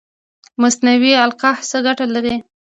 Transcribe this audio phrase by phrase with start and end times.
[0.61, 2.35] مصنوعي القاح څه ګټه لري؟